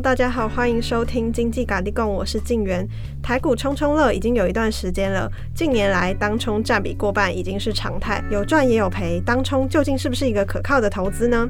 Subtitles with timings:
[0.00, 2.86] 大家好，欢迎收听经济咖哩供，我是静媛。
[3.20, 9.20] 台股冲冲乐已经有一段时间了，近年来当冲占比过半已经是常态，有赚也有赔。
[9.26, 11.48] 当冲究竟是不是一个可靠的投资呢？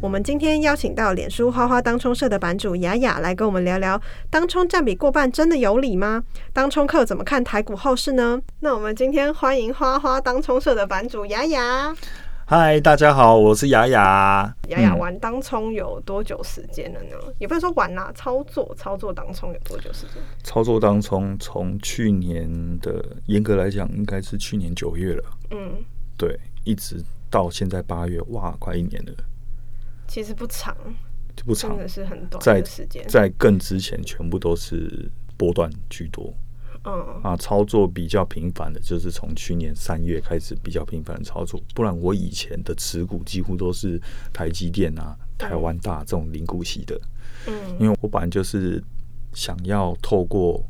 [0.00, 6.22] 我们今天邀请到脸书花花当冲社的版主雅雅来跟我们聊聊，当冲占比过半真的有理吗？
[6.52, 8.40] 当冲客怎么看台股后市呢？
[8.60, 11.92] 那我们今天欢迎花花当冲社的版主雅雅。
[12.50, 14.56] 嗨，大家好，我是雅雅。
[14.68, 17.14] 雅雅玩当冲有多久时间了呢？
[17.26, 20.14] 嗯、也不是说玩啦，操作操作当冲有多久时间？
[20.42, 25.24] 操作当冲从去年的严格来讲，应该是去年九月了。
[25.50, 25.84] 嗯，
[26.16, 29.12] 对，一直到现在八月，哇，快一年了。
[30.06, 30.74] 其实不长，
[31.36, 33.06] 就不长，真的是很短的时间。
[33.08, 35.06] 在更之前，全部都是
[35.36, 36.32] 波段居多。
[36.88, 41.60] 嗯啊，操作比较频繁的，就是从去年三月开始比较频繁的操作。
[41.74, 44.00] 不然我以前的持股几乎都是
[44.32, 46.98] 台积电啊、台湾大这种零股息的。
[47.46, 48.82] 嗯，因为我本来就是
[49.34, 50.64] 想要透过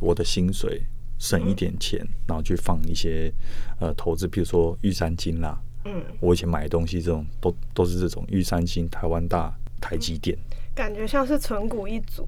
[0.00, 0.82] 我的薪水
[1.18, 3.32] 省一点钱，然后去放一些
[3.80, 5.60] 呃投资，比如说玉山金啦。
[5.86, 10.36] 嗯，我以前买的东西这种都都是这种玉山金、台湾大、台积电，
[10.74, 12.26] 感觉像是存股一族。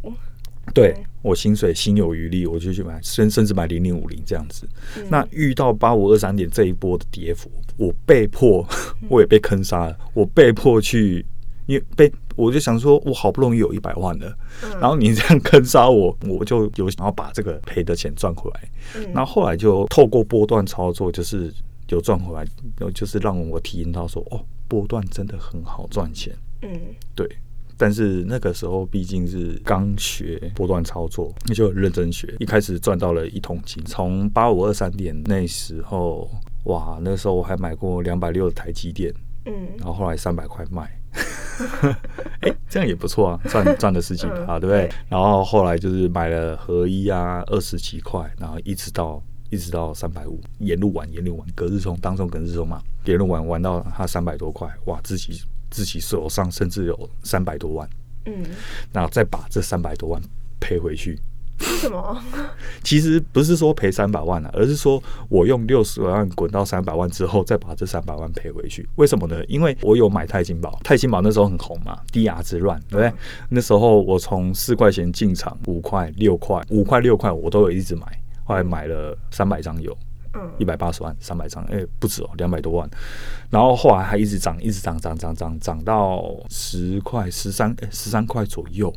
[0.74, 4.68] 对，我薪水心有余力，我就去买，甚甚至买零零五零这样子。
[4.96, 8.66] 嗯、那遇到八五二三点这一波的跌幅，我被迫，
[9.08, 9.96] 我也被坑杀了。
[10.12, 11.24] 我被迫去，
[11.66, 18.68] 因为被我就想说，我好不容易有一百万了，嗯、然后你这样坑杀我，我就有想要把这个赔的钱赚回来。
[18.96, 21.52] 嗯、然后后来就透过波段操作，就是
[21.88, 22.44] 有赚回来，
[22.92, 26.36] 就是让我体验到说，哦，波段真的很好赚钱。
[26.62, 26.68] 嗯，
[27.14, 27.26] 对。
[27.78, 32.34] 但是那个时候毕竟是刚学波段操作，那就认真学。
[32.38, 36.30] 一开始赚到了一桶金，从八五二三点那时候，
[36.64, 39.12] 哇，那时候我还买过两百六的台积电，
[39.44, 40.82] 嗯，然后后来三百块卖，
[42.40, 44.90] 哎、欸，这样也不错啊，赚赚了十几趴，对不对？
[45.08, 55.40] 然后后来就是买了合一啊，二十几块，然后一直到一直到三百五，沿路玩，沿路玩，隔日冲，当中隔日冲嘛，沿路玩玩到它三百多块，哇，自己。
[55.70, 57.88] 自己手上甚至有三百多万，
[58.26, 58.44] 嗯，
[58.92, 60.20] 那再把这三百多万
[60.60, 61.18] 赔回去。
[61.58, 62.22] 为什么？
[62.84, 68.86] 其实不是说赔三百万了，而是说我用六十万滚到三百万之后，再把这三百万赔回去。
[68.96, 69.42] 为什么呢？
[69.46, 73.08] 因为我有买钛金宝，钛金宝那时候很红嘛，低牙之乱，对不对？
[73.08, 73.16] 嗯、
[73.48, 78.06] 那时候我从四块钱进场，五块、六块、五块、六块，我都有一直买，
[78.44, 79.96] 后来买了三百张有。
[80.58, 82.88] 一百八十万，三百张，哎、欸，不止哦，两百多万。
[83.50, 88.92] 然后后来还一直涨，一直涨，涨涨涨，涨到十块、十三、欸，十三块左右。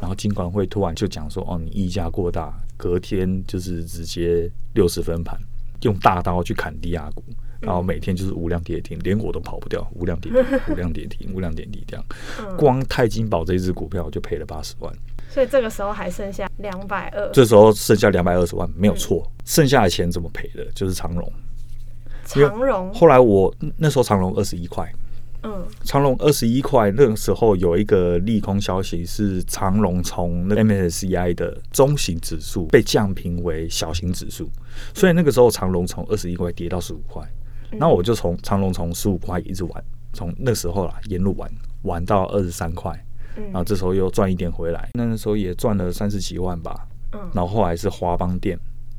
[0.00, 5.38] 然后金管会突然就讲说：“哦，你溢价过大。”隔天就是直接六十分盘，
[5.82, 7.22] 用大刀去砍低压股，
[7.60, 12.02] 然后每天就是无量跌停，连我都跑不掉，无量跌停，无量跌停，无量跌停这样。
[12.56, 14.90] 光泰金宝这一只股票就赔了八十万。
[15.32, 20.66] 所以这个时候还剩下两百二，这时候剩下两百二十万没有错，嗯、剩下的钱怎么赔的？
[20.74, 21.32] 就是长荣，
[22.24, 22.92] 长荣。
[22.92, 24.92] 后来我那时候长荣二十一块，
[25.44, 34.50] 嗯，长荣二十一块，那个时候有一个利空消息是长荣从那 MSCI 的中型指数被降评为小型指数，
[34.92, 37.22] 所以那个时候长荣从二十一块跌到十五块，
[37.70, 41.48] 那、嗯、我就从长荣从十五块一直玩，从那时候啦沿路玩
[41.82, 42.92] 玩到二十三块。
[43.46, 46.86] 然后这时候又赚一点回来，那时候也赚了三十几万吧。
[47.12, 48.58] 嗯，然后后来是华邦店，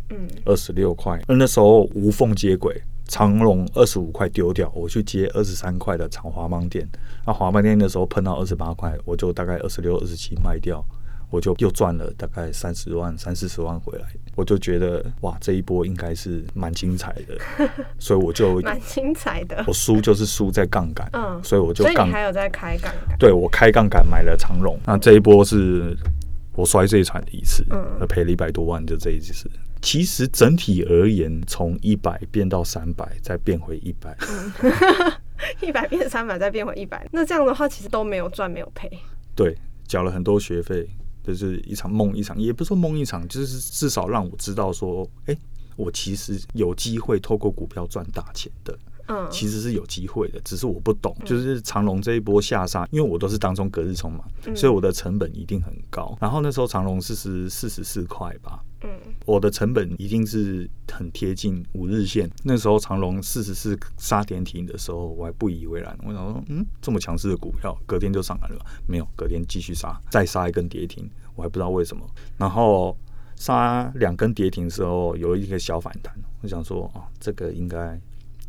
[0.09, 1.21] 嗯，二十六块。
[1.27, 6.87] 那那时候无缝接轨，长隆二十五块丢掉，我去接二十三块的长华邦店。
[7.25, 10.83] 那华邦店那时候碰到二十八块，我就大概二十六、二十七卖掉。
[11.31, 14.05] 我就又赚了大概三十万、三四十万回来，
[14.35, 17.37] 我就觉得哇，这一波应该是蛮精彩的，
[17.97, 19.63] 所以我就蛮精彩的。
[19.65, 23.17] 我输就是输在杠杆，嗯，所以我就杠，所以你还有在开杠杆？
[23.17, 25.97] 对，我开杠杆买了长龙，那这一波是
[26.53, 29.49] 我摔最惨的一次，嗯，赔了一百多万，就这一次。
[29.81, 34.15] 其实整体而言，从一百变到三百，再变回一百，
[35.59, 38.91] 一百变三百，再变回一百，那这样的话，其实都没有赚，没有赔。
[39.33, 39.57] 对，
[39.87, 40.87] 缴了很多学费。
[41.23, 45.37] 就是一场梦一场，也不是说梦一场，就是至少让我知道说，哎、
[45.75, 48.77] 我其实有机会透过股票赚大钱的。
[49.07, 51.15] 嗯，其实是有机会的，只是我不懂。
[51.25, 54.23] 就是长龙这一波下杀，因为我都是当中隔日冲嘛，
[54.55, 56.17] 所以我的成本一定很高。
[56.19, 58.89] 然后那时候长龙四十四十四块吧，嗯，
[59.25, 62.29] 我的成本一定是很贴近五日线。
[62.43, 65.97] 那时候长龙四十四杀跌停的时候，我还不以为然。
[66.03, 72.05] 我想说，嗯，这么强势的股票，隔天就上来了，没有，隔天继续杀，再杀一根跌停，我还不知道为什么。
[72.37, 72.95] 然后
[73.35, 77.99] 杀两根跌停的时候，有一个小反弹，我想说，啊，这个应该。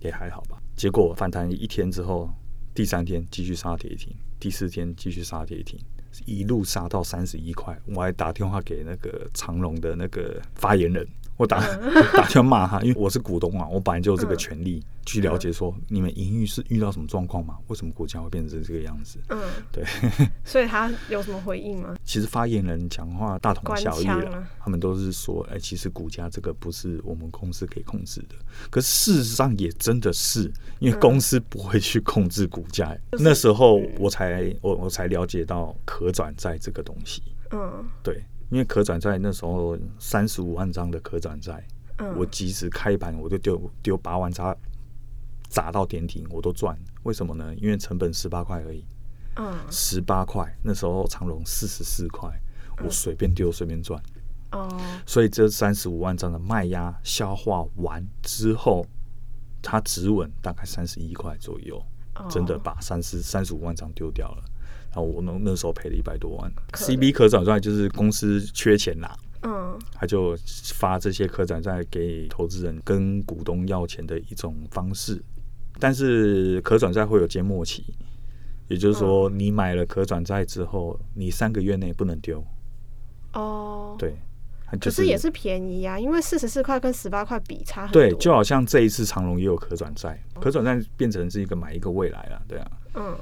[0.03, 2.29] 也还好吧，结果反弹一天之后，
[2.75, 5.79] 第三天继续杀跌停，第四天继续杀跌停，
[6.27, 11.07] 一路杀到三十一块，我还打电话给那个长隆的那个发言人。
[11.37, 11.61] 我打
[12.15, 17.57] 打电话骂他，因为我是股东嘛，我本来就有这个权利去了解说你们营运是遇到什么状况嘛？
[17.69, 19.19] 为什么股价会变成这个样子？
[19.29, 19.41] 嗯，
[19.73, 19.85] 对。
[20.45, 21.97] 所以他有什么回应吗？
[22.05, 28.37] 其实发言人讲话大同小异了，他们都是说，哎，其实股价这个不是我们公司可以控制的。
[28.71, 32.97] 可是事实上也真的是，因为公司不会去控制股价。
[33.13, 37.23] 那时候我才我我才了解到可转债这个东西。
[37.51, 38.23] 嗯，对。
[38.53, 41.67] 因为可转债那时候三十五万张的可转债，
[41.97, 44.55] 嗯、我即使开盘我就丢丢八万张，
[45.49, 46.79] 砸到点停我都赚。
[47.05, 47.55] 为什么呢？
[47.57, 48.85] 因为成本十八块而已，
[49.37, 52.31] 嗯十八块那时候长隆四十四块，
[52.85, 53.99] 我随便丢随便赚。
[54.51, 58.85] 哦、嗯，所以这三十五万张的卖压消化完之后，
[59.63, 61.83] 它止稳大概三十一块左右，
[62.21, 64.45] 嗯、真的把三十三十五万张丢掉了。
[64.95, 66.53] 然后我那那时候赔了一百多万。
[66.73, 70.37] CB 可转债就是公司缺钱啦，嗯，他就
[70.75, 75.21] 发这些可转债给投资人跟股东要钱的一种方式。
[75.81, 77.83] 但是可转债会有缄默期，
[78.69, 82.45] 也就是说你买了可转债之后，你三个月内不能丢。
[83.33, 84.15] 哦，对，
[84.79, 88.03] 可是也是便宜啊，因为四十四块跟十八块比差很多。
[88.03, 93.17] 对，就好像这一次长隆也有可转债，可转债变成是一个买一个未来了，对啊，嗯。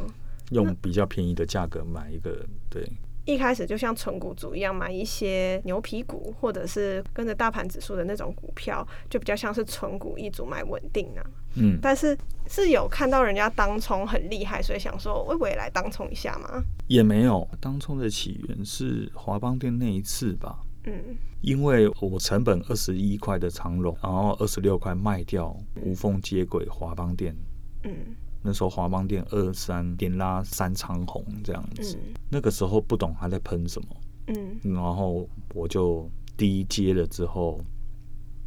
[0.50, 2.88] 用比较便宜的价格买一个，对。
[3.26, 11.22] 一开始就像纯股族一样，买一些牛皮股，或者是跟着大盘指数的那种股票，就比较像是纯股一族买稳定啊。
[11.54, 11.78] 嗯。
[11.80, 12.16] 但是
[12.48, 16.62] 是有看到人家当冲很厉害，所以想说，我也来当冲一下吗？
[16.88, 20.58] 也没有，当冲的起源是华邦店那一次吧。
[20.84, 21.16] 嗯。
[21.42, 25.54] 因为我成本二十一块的长龙，然后二十六块卖掉，
[25.84, 27.36] 无缝接轨华邦店。
[27.84, 27.94] 嗯。
[28.42, 33.88] 那时候华邦店二三连拉三长红这样子，嗯、那个时候不懂他在喷什么，
[34.28, 37.60] 嗯，然后我就低接了之后，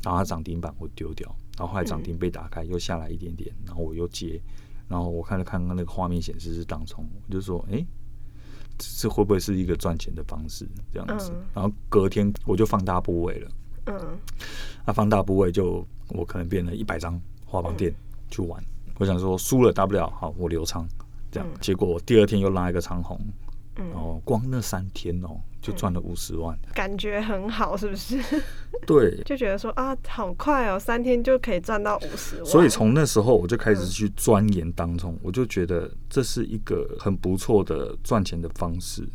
[0.04, 4.42] 然后它涨停板我丢掉，然后后来涨停被打开又下来一点点，然后我又接，
[4.88, 7.86] 然后我看了看看那个画面显示是当冲，我就说，哎，
[8.80, 11.32] 这会不会是一个赚钱的方式这样子？
[11.32, 13.52] 嗯、然后隔天我就放大部位了，
[13.86, 14.18] 嗯，
[14.86, 17.94] 那、啊、放大部位就我可能变了一百张华邦店
[18.32, 18.64] 去玩。
[19.00, 20.88] 我想说输了大不了，好，我留仓，
[21.32, 21.50] 这样。
[21.52, 23.20] 嗯、结果我第二天又拉一个长红，
[23.78, 28.22] 嗯、然后光那三天哦，就赚了五十万，感觉很好，是不是？
[28.86, 32.46] 对， 就觉得说啊，好快哦，三天就可以赚到五十万。
[32.46, 39.08] 所以从那时候我就开始去钻研当冲，嗯、我就觉得这是一个很不错的赚钱的方式。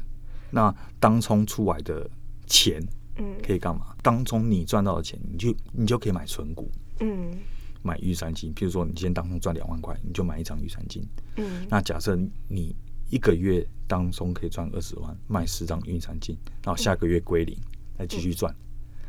[0.50, 2.08] 那当冲出来的
[2.46, 2.82] 钱，
[3.16, 3.94] 嗯，可以干嘛？
[4.02, 6.68] 当冲你赚到的钱，你就你就可以买存股，
[7.00, 7.30] 嗯。
[7.82, 11.02] 买玉山金，譬如说你今天当中赚两万块，你就买一张玉山金。
[11.36, 12.74] 嗯，那假设你
[13.10, 17.56] 一个月当中可以赚二十万，卖十张玉山金，然后下个月归零，
[17.98, 18.54] 再继续赚。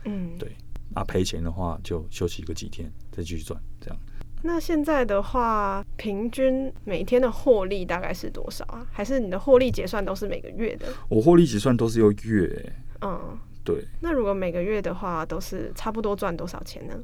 [0.05, 0.55] 嗯，对。
[0.91, 3.99] 那赔钱的话就休息个几天，再继续赚，这样。
[4.41, 8.87] 那现在的话，平均每天的获利大概是多少啊？
[8.91, 10.87] 还是你的获利结算都是每个月的？
[11.09, 12.73] 我获利结算都是用月。
[13.01, 13.85] 嗯，对。
[13.99, 16.95] 那如果每个月的话，都是差不多赚多少钱呢？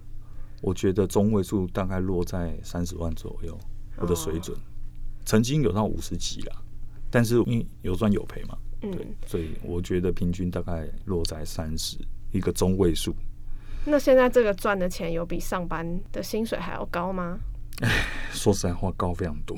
[0.65, 3.55] 我觉得中位数大概落在三十万左右，
[3.98, 4.62] 我的水准，哦、
[5.24, 6.55] 曾经有到五十几啦，
[7.12, 11.98] 但是因为有赚有赔嘛，嗯、对，所以我觉得平均大概落在三十
[12.31, 13.15] 一个中位数。
[13.86, 17.38] 那现在这个赚的钱有比上班的薪水还要高吗？
[17.81, 18.03] 哎，
[18.34, 19.55] 说实在话，高非常多。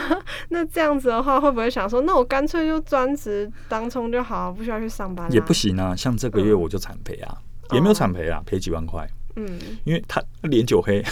[0.50, 5.32] 那这样子的话，会不会想说，那我干脆就专职当冲就好，不需要去上班？
[5.32, 7.38] 也不行啊，像这个月我就惨赔啊，
[7.70, 9.08] 嗯、也没有惨赔啊，赔几万块。
[9.36, 11.02] 嗯，因为他脸九黑，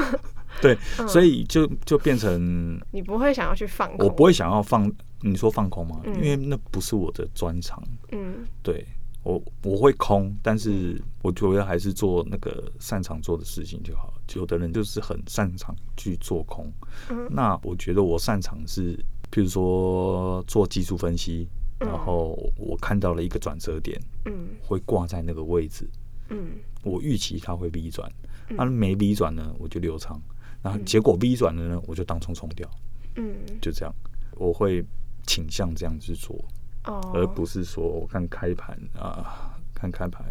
[0.62, 4.90] 对，嗯、所以就就变成你不会想要去放空，我不会想要放，
[5.20, 6.00] 你说放空吗？
[6.04, 7.82] 嗯、因为那不是我的专长。
[8.12, 8.86] 嗯，对
[9.22, 14.14] 我我会空，但是我主要还是做那个擅长做的事情就好了。
[14.34, 16.70] 有的人就是很擅长去做空，
[17.10, 18.96] 嗯、那我觉得我擅长是，
[19.30, 21.46] 譬如说做技术分析，
[21.78, 25.88] 然后我看到了一个转折点，嗯，会挂在那个位置。
[26.30, 28.10] 嗯，我预期它会 V 转，
[28.48, 28.58] 那、嗯。
[28.58, 30.20] 啊、没 V 转呢，我就留仓，
[30.62, 32.68] 然后结果 V 转了呢，我就当冲冲掉。
[33.16, 33.94] 嗯，就这样，
[34.36, 34.84] 我会
[35.26, 36.36] 倾向这样去做，
[36.84, 40.26] 哦、而不是说我看开盘啊，看开盘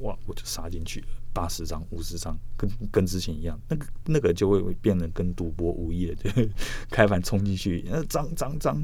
[0.00, 1.06] 哇，我就杀进去了。
[1.34, 6.30] 八十张、五十张，跟跟之前一样，那个那个就会变得跟赌博无异了，就
[6.90, 8.82] 开盘冲进去，那涨涨涨，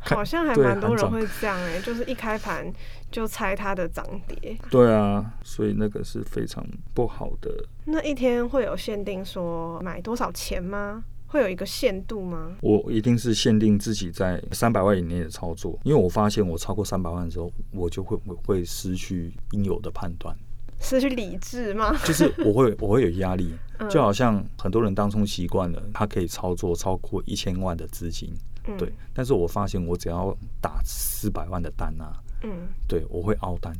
[0.00, 0.24] 好。
[0.24, 2.70] 像还蛮多人会这样哎、欸，就是一开盘
[3.10, 4.58] 就猜它的涨跌。
[4.70, 6.64] 对啊，所以那个是非常
[6.94, 7.50] 不好的。
[7.84, 11.04] 那一天会有限定说买多少钱吗？
[11.28, 12.56] 会有一个限度吗？
[12.62, 20.34] 我一定是限定自己在三百万以内的操作，因为我发现我超过三百万的时候，我就会会失去应有的判断，
[20.80, 21.94] 失去理智吗？
[22.02, 23.52] 就是我会 我会有压力，
[23.90, 28.32] 就好像很多人当中习惯了，他可以操作超过一千万的资金，
[28.76, 33.74] 对，但是我发现我只要打四百万的单啊，嗯，对我会凹单，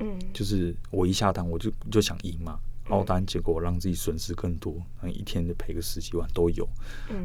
[0.00, 2.58] 嗯，就是我一下单我就就想赢嘛。
[2.88, 6.68] 凹单，结果让自己损失更多，一天就赔个十几万都有。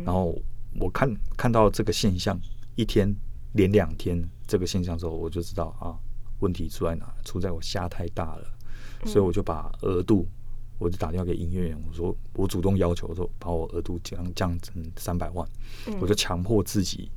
[0.05, 0.39] 然后
[0.79, 2.39] 我看看到这个现象，
[2.75, 3.11] 一天
[3.53, 5.97] 连两天这个现象之后，我就知道啊，
[6.39, 7.11] 问题出在哪？
[7.25, 8.47] 出在我下太大了，
[9.05, 10.27] 所以我就把额度，
[10.79, 15.47] 我就打电话给营业员，我说我主动要求说把我额度降降成三百万，
[15.99, 17.09] 我就强迫自己。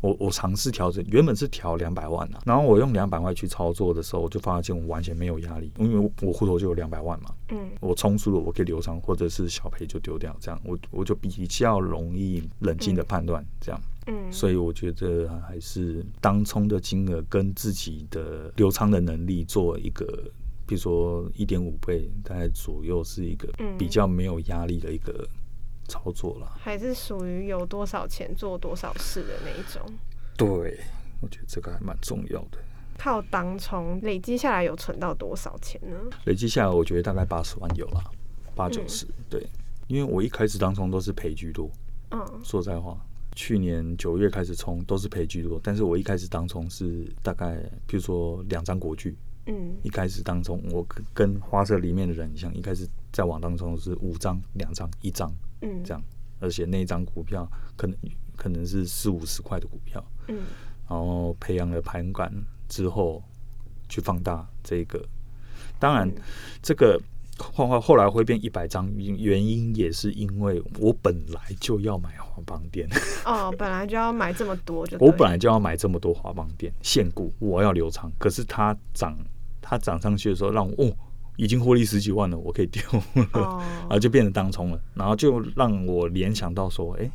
[0.00, 7.34] 我我尝试调整，原本是调两百万啊，然后我用两百万去操作的时候，我就发现我完全没有压力，因为我户头就有两百万嘛。
[7.48, 13.80] 嗯，我冲输了，我可以留仓，或者是小赔就丢掉，这样我我就比较容易冷静的判断，这样。
[14.06, 20.30] 嗯，所以我觉得还是当冲的金额跟自己的留仓的能力做一个，
[20.66, 25.26] 比如说一点五倍，大概左右是一个比较没有压力的一个。
[25.86, 29.82] 操作了，还是属于有多少钱做多少事的那一种。
[30.34, 30.80] 对，
[31.20, 32.56] 我觉得这个还蛮重要的。
[32.96, 35.98] 靠当冲累积下来有存到多少钱呢？
[36.24, 38.02] 累积下来，我觉得大概八十万有了，
[38.54, 39.06] 八九十。
[39.28, 39.46] 对，
[39.86, 41.70] 因为我一开始当冲都是赔居多。
[42.12, 42.96] 嗯，说实在话，
[43.36, 47.56] 去年九月开始冲都是赔居多，但是我一开始当冲是大概，
[47.86, 49.14] 比如说两张国巨。
[49.46, 55.32] 嗯，一开始当中我跟花社里面的人一样，一开始在网当中是五张、两张、一张。
[55.62, 56.02] 嗯，这样，
[56.40, 57.96] 而且那一张股票可能
[58.36, 60.42] 可能是四五十块的股票，嗯，
[60.88, 62.30] 然后培养了盘感
[62.68, 63.22] 之后，
[63.88, 65.02] 去放大这个，
[65.78, 66.10] 当然，
[66.60, 67.00] 这个
[67.38, 72.86] 画画后来会变一百张，原因也是因为我本来就要买华邦店，
[73.24, 79.16] 哦，本来就要买这么多就，我本来就要买这么多华邦店现股，我要留仓，可是它涨，
[79.64, 80.92] 它涨上去的时候让我哦。
[81.36, 83.02] 已经获利十几万了，我可以丢了，
[83.34, 87.10] 然后就变成当冲了，然后就让我联想到说，哎，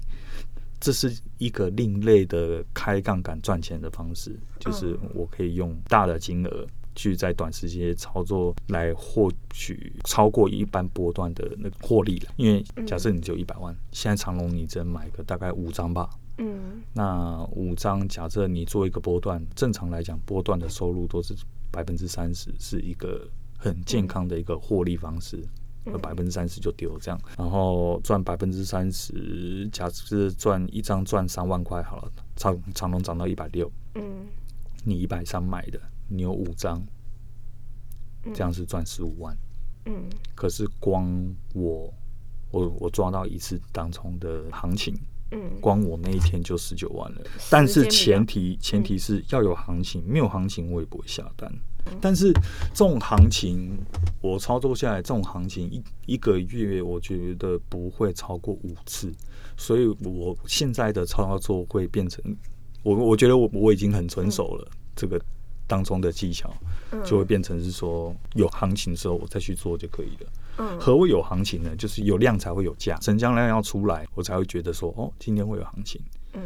[0.78, 12.34] 这是一个另类的开杠杆赚钱的方式，就是我可以用大的金额去在短时间操作来获取超过一般波段的那个获利了。
[12.36, 21.34] 因为假设你只有一百万，现在长隆你只能买个大概五张吧，嗯，那五张假设你做一个波段，正常来讲波段的收入都是
[21.72, 23.28] 百分之三十，是一个。
[23.62, 25.46] 很健康的一个获利方式，
[26.02, 34.26] 百分之三十就丢这样，然后赚百分之三十，假设赚一张赚三万块好了，长长龙涨到一百六，嗯，
[34.86, 36.82] 你一百三买的，你有五张，
[38.34, 39.38] 这样是赚十五万，
[39.88, 41.06] 嗯，可是光
[41.54, 41.94] 我
[42.52, 44.98] 我我抓到一次当冲的行情。
[45.32, 51.52] 嗯，光我那一天就十九万了，但是前提前提是要有行情，没有行情我也不会下单。
[52.02, 52.32] 但是
[52.74, 53.78] 这种行情，
[54.22, 59.12] 我操作下来，这种行情一一个月，我觉得不会超过五次，
[59.58, 62.24] 所以我现在的操作会变成，
[62.84, 65.20] 我我觉得我我已经很成熟了，这个
[65.66, 66.54] 当中的技巧
[67.06, 70.30] 就会变成是说，有行情的时候我再去做就可以了。
[70.80, 71.76] 何谓有行情呢？
[71.76, 76.02] 就是有量才会有价，成交量要出来，我才会觉得说，哦，今天会有行情。
[76.34, 76.42] 嗯，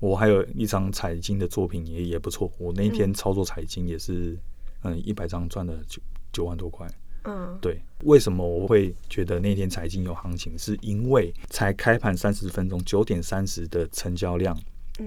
[0.00, 4.36] 我还有一张财经的作品也也不错，我那一天操作财经也是，
[4.82, 6.00] 嗯，一百张赚了九
[6.32, 6.88] 九万多块。
[7.24, 10.56] 嗯，对，为什么我会觉得那天财经有行情？
[10.58, 14.56] 是因为才开盘三十分钟，九点三十的成交量，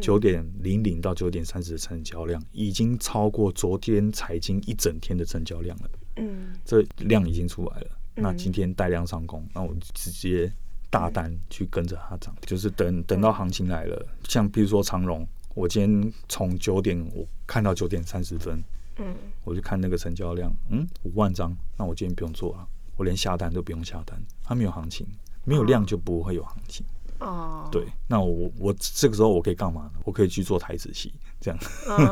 [0.01, 5.89] 九点零零到九点三十的成交量，已经超过昨天财经一整天的成交量了。
[6.17, 7.87] 嗯，这量已经出来了。
[8.15, 10.51] 那今天带量上攻，那我直接
[10.89, 15.25] 大单去跟着它涨，就是等等到行情来了，像比如说长荣，
[15.55, 18.61] 我今天从九点我看到九点三十分，
[18.97, 25.07] 嗯，我就看那个成交量，嗯，五万张，那我今天不用做了，我连下单都不用下单，它没有行情，
[25.45, 26.85] 没有量就不会有行情。
[27.21, 29.91] 哦，对，那我我这个时候我可以干嘛呢？
[30.03, 31.59] 我可以去做台子戏，这样，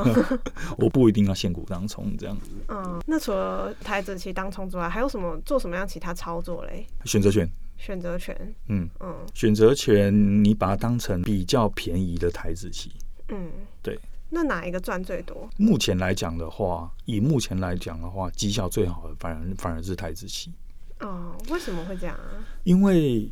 [0.77, 2.51] 我不一定要现股当冲这样子。
[2.67, 6.85] 嗯，那除了台子期当冲之外，还有什么做什么样其他操作嘞？
[7.05, 12.91] 选择权，选择权，嗯嗯，选择权，你把它当成比较便宜的台子期，
[13.29, 13.49] 嗯，
[13.81, 13.99] 对。
[14.31, 15.49] 那哪一个赚最多？
[15.57, 20.53] 目前来讲的话，以目前来讲的话，绩效最好的反而反而是台子期。
[20.99, 22.45] 哦，为什么会这样啊？
[22.63, 23.27] 因为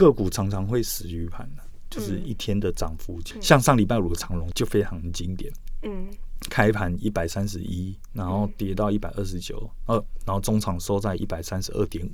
[0.00, 5.52] 个股常常会死鱼盘的，就是一天的涨幅，嗯、像上礼拜五的长龙就非常的经典。
[5.82, 6.08] 嗯，
[6.48, 12.10] 开盘一百三十一，然后跌到一百二十九，呃，然后中场收在一百三十二点五，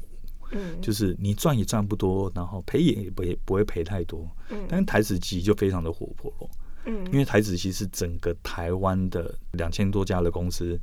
[0.51, 4.29] 嗯，就是你赚也赚不多，然后赔也不不会赔太多。
[4.49, 6.51] 嗯，但是台子期就非常的活泼咯。
[6.87, 10.77] 嗯，因为台子期是整个台湾的两千多家的公司，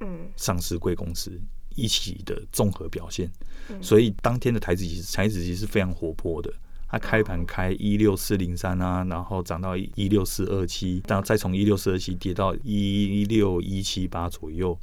[0.00, 1.40] 嗯，上市贵公司
[1.74, 3.30] 一起的综合表现。
[3.68, 6.52] 嗯，所以当天的台子期台子期是非常活泼的。
[6.92, 14.76] 它开盘开一六四零三啊，然后涨到一六四二七，然后再从一六四二七跌到一六一七八左右，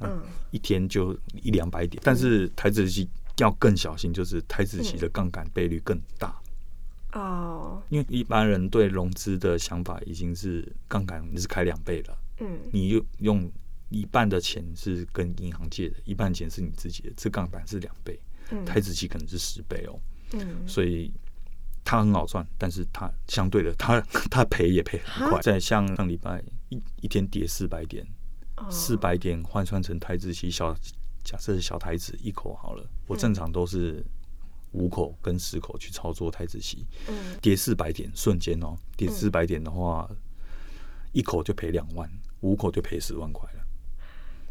[0.00, 2.02] 嗯，一天就一两百点。
[2.02, 3.06] 但是台子期
[3.36, 6.34] 要更小心，就是台子期的杠杆倍率更大。
[7.12, 13.52] 哦，因为一般人对融资的想法已经是杠杆是开两倍了，嗯，你用用
[13.90, 18.18] 一半的钱是跟银行借的，一半钱是你自己的，这杠杆是两倍，
[18.64, 20.00] 台子期可能是十倍哦，
[20.32, 21.12] 嗯，所以。
[21.82, 25.40] 它很好赚，但是它相对的，它 它赔也赔很快。
[25.40, 28.06] 在像上礼拜一一天跌四百点，
[28.70, 30.76] 四百点换算成台子期小，
[31.24, 34.04] 假设是小台子一口好了，我正常都是
[34.72, 36.84] 五口跟十口去操作台指期，
[37.40, 40.08] 跌四百点瞬间哦，跌四百点的话，
[41.12, 42.08] 一口就赔两万，
[42.40, 43.59] 五口就赔十万块了。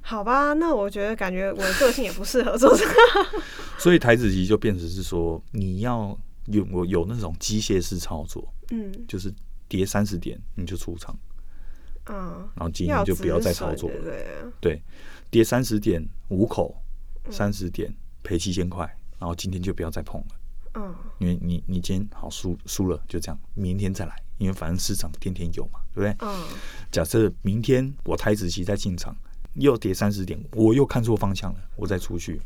[0.10, 2.94] 好吧，那我觉得感觉我的个性也不适合做这个，
[3.78, 6.18] 所以台子期就变成是说你要。
[6.51, 9.32] 有我有那种机械式操作，嗯，就是
[9.68, 11.16] 跌三十点你就出场，
[12.08, 14.25] 嗯，然后今天就不要再操作了，对，
[14.60, 14.84] 对，
[15.30, 16.75] 跌三十点五口，
[17.30, 18.84] 三十点赔七千块，
[19.20, 20.28] 然后今天就不要再碰了，
[20.74, 26.28] 嗯，因为你你今天好输输了就这样，明天再来，因为反正市场天天有嘛，对不对？
[26.28, 26.48] 嗯，
[26.92, 29.16] 假设明天我台子期再进场，
[29.60, 32.39] 又跌三十点，我又看错方向了，我再出去。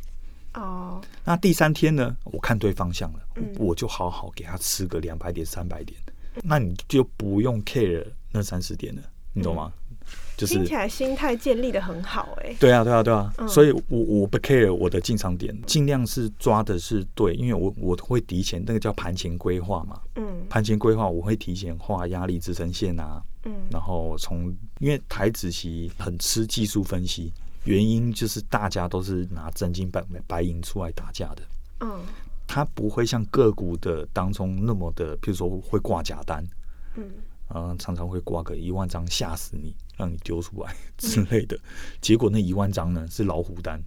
[0.54, 2.16] 哦，那第三天呢？
[2.24, 5.98] 我看对方向了，嗯、我就好好给他吃个两百点、三百点，
[6.36, 9.02] 嗯、那你就不用 care 那三十点了，
[9.32, 9.72] 你懂吗？
[9.88, 9.96] 嗯、
[10.36, 12.56] 就是听起来心态建立的很好哎、欸。
[12.60, 27.32] 对啊，对啊，对啊，嗯、所以我我不 care 我的进场点，尽量是抓的是对，因为我我会提前那个叫盘前规划嘛，嗯，盘前规划我会提前画压力支撑线啊，嗯，然后从因为台子期很吃技术分析。
[27.66, 31.42] 原因就是大家都是拿真金白白银出来打架的，
[31.80, 31.98] 嗯，
[32.46, 36.46] 它不会像个股的当中那么的，比如说会挂假单，
[36.94, 37.10] 嗯，
[37.48, 41.58] 嗯，常常会挂个一万张吓死你，让你丢出来之类的，
[42.00, 43.82] 结果那一万张呢是老虎单。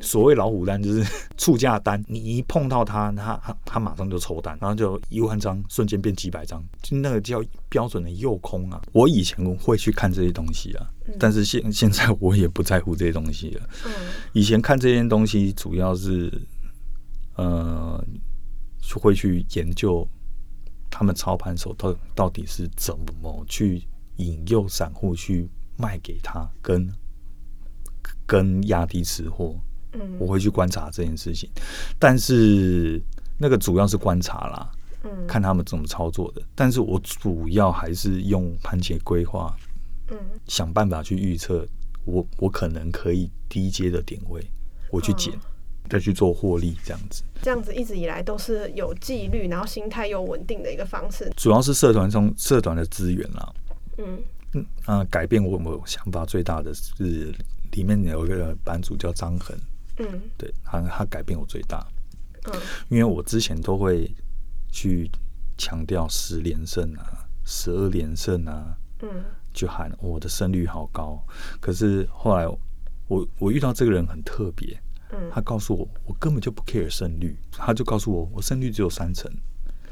[0.00, 1.04] 所谓老虎单就是
[1.36, 8.80] 促价单，你一碰到它，它它它马上就抽单，然后就一万张瞬间变几百张，就那个叫标准的诱空啊。
[8.92, 13.68] 我以前会去看这些东西啊，但是现现在我也不在乎这些东西了。
[14.32, 16.32] 以前看这些东西主要是
[17.36, 18.02] 呃，
[18.80, 20.08] 就会去研究
[20.88, 23.86] 他们操盘手到到底是怎么去
[24.20, 26.88] 引诱散户去卖给他跟。
[28.26, 29.56] 跟压低吃货，
[29.92, 31.50] 嗯，我会去观察这件事情，
[31.98, 33.02] 但是
[33.36, 34.70] 那个主要是观察啦，
[35.02, 36.40] 嗯，看他们怎么操作的。
[36.54, 39.52] 但是我主要还是用盘前规划，
[40.12, 41.66] 嗯，想办法去预测
[42.04, 44.40] 我我可能可以低阶的点位，
[44.92, 45.34] 我去捡，
[45.88, 47.24] 再去做获利，这样子。
[47.42, 51.28] 这样子一直以来都是有纪律，然后心态又稳定的一个方式。
[51.36, 53.52] 主要是社团中社团的资源啦，
[54.04, 54.22] 嗯。
[54.54, 57.34] 嗯啊，改变我我想法最大的是。
[57.74, 59.56] 里面有一个版主叫张恒，
[59.98, 61.86] 嗯，对，他他改变我最大，
[62.46, 64.12] 嗯，因为我之前都会
[64.72, 65.08] 去
[65.56, 69.08] 强调十连胜啊，十二连胜啊，嗯，
[69.54, 71.24] 就喊我的胜率好高，
[71.60, 72.48] 可是后来
[73.06, 74.76] 我我遇到这个人很特别，
[75.12, 79.30] 嗯，他告诉我我根本就不 care 胜率，他就告诉我我胜率只有三成，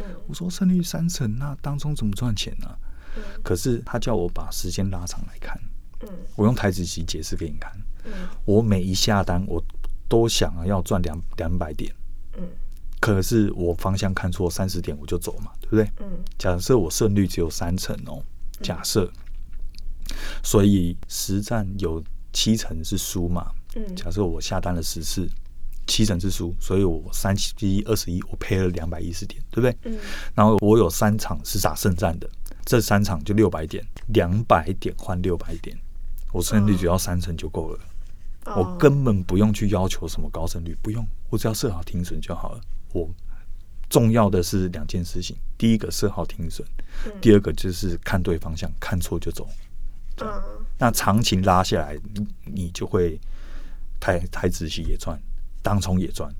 [0.00, 2.66] 嗯，我说胜率三成，那当中怎么赚钱呢？
[2.66, 2.76] 啊？
[3.18, 5.58] 嗯，可是他叫我把时间拉长来看。
[6.02, 7.72] 嗯，我用台子棋解释给你看。
[8.04, 8.12] 嗯，
[8.44, 9.62] 我每一下单，我
[10.08, 11.92] 都想要赚两两百点。
[12.36, 12.48] 嗯，
[13.00, 15.90] 可是我方向看错三十点，我就走嘛，对不对？
[16.00, 18.22] 嗯，假设我胜率只有三成哦，
[18.62, 19.10] 假设，
[20.42, 22.02] 所以实战有
[22.32, 23.50] 七成是输嘛。
[23.74, 25.28] 嗯，假设我下单了十次，
[25.86, 29.76] 七成是输，所以我三七二十一，我赔了两百一十点，对不对？
[29.82, 29.98] 嗯，
[30.34, 32.30] 然后我有三场是打胜战的，
[32.68, 35.74] 这三场就六百点，两百点换六百点。
[36.34, 37.80] 我胜率只要三成就够了，
[38.44, 42.60] 我根本不用去要求什么高胜率，不用，我只要设好停损就好了。
[42.92, 43.08] 我
[43.88, 46.62] 重要的是两件事情，第一个设好停损，
[47.22, 49.48] 第二个就是看对方向，看错就走。
[50.76, 51.98] 那长情拉下来，
[52.44, 53.18] 你就会
[53.98, 55.18] 台台指期也赚，
[55.62, 56.30] 当冲也赚，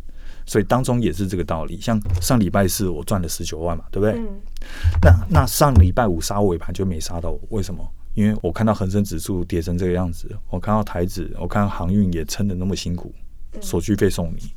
[0.46, 1.80] 所以当中也是这个道理。
[1.80, 4.20] 像上礼拜四我赚了十九万嘛，对不对？
[5.02, 7.86] 那那上礼拜五杀尾盘就没杀到我，为什么？
[8.14, 13.12] 因为我看到恒生指数跌成这个样子，我看到台指，我看到航运也撑的那么辛苦，
[13.60, 14.52] 手续费送你，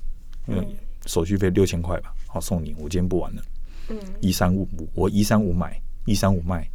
[0.48, 0.66] 嗯
[1.06, 3.42] 手续费六千块吧，好送你，我今天不玩了。
[3.90, 6.68] 嗯，一三五五，我一三五买，一三五卖，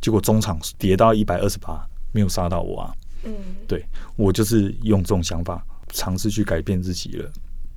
[0.00, 2.94] 结果中场跌到一百二十八，没有杀到我啊。
[3.24, 3.32] 嗯，
[3.68, 3.84] 对，
[4.16, 7.30] 我就是用这种想法尝试去改变自己了。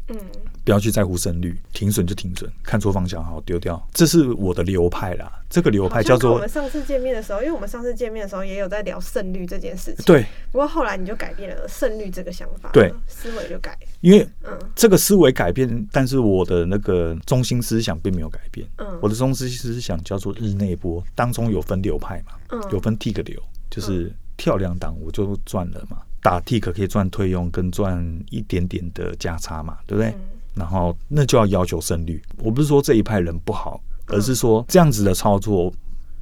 [0.08, 0.18] 嗯，
[0.63, 5.32] 不要去在乎胜率，停损就停损，看错方向好丢掉，这是我的流派啦。
[5.50, 10.06] 这个流派叫做我们上次见面的时候，因为我们上次见面的时候也有在聊胜率这件事情。
[10.06, 13.78] 对，不过后来你就改变了胜率这个想法，对，思维就改。
[14.02, 18.68] 因为嗯，这个思维改变，但是我的那个中心思想并没有改变。
[18.78, 25.98] 嗯，我的中心思想叫做日内波，当中有分流派嘛，嗯，有分 tick 流，就是跳两档我就赚了嘛。
[26.26, 30.10] 打 tick 可以赚退佣跟赚一点点的价差嘛，对不对？
[30.10, 30.22] 嗯、
[30.56, 32.20] 然后那就要要求胜率。
[32.40, 35.72] 我不是说这一派人不好，而是说这样子的操作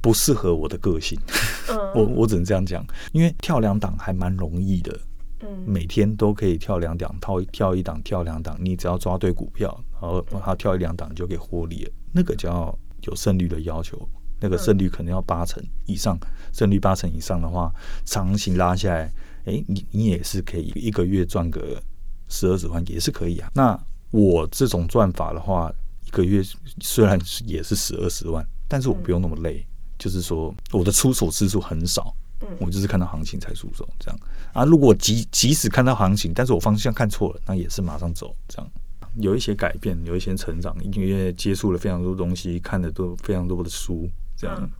[0.02, 1.18] 不适合我的个性。
[1.70, 4.94] 嗯、 我我只能这样讲，因为跳两档还蛮容易的。
[5.40, 11.90] 嗯，每天都可以跳两档，跳跳一档，跳两档，你只要抓对股票，然后它跳一两档就可以获利了。
[12.12, 14.06] 那个叫有胜率的要求，
[14.38, 16.18] 那个胜率可能要八成以上，
[16.52, 17.72] 胜率八成以上的话，
[18.04, 19.10] 长期拉下来。
[19.46, 21.82] 哎、欸，你你也是可以一个月赚个
[22.28, 23.50] 十二十万，也是可以啊。
[23.54, 23.78] 那
[24.10, 25.70] 我这种赚法的话，
[26.06, 26.42] 一个月
[26.80, 34.18] 虽然也是十二十万，但是我不用那么累，嗯、就是说我的出手次数很少，嗯，我就是看到行情才出手这样
[34.54, 34.64] 啊。
[34.64, 38.70] 如果即即使看到行情，但是我方向看错了，那也是马上走这样。
[39.16, 44.70] 有一些改变，有一些成长，因为接触了非常多东西，看的都非常多的书，这样，